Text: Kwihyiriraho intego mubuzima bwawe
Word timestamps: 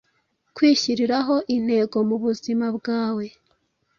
Kwihyiriraho 0.55 1.35
intego 1.55 1.97
mubuzima 2.09 2.65
bwawe 2.77 3.25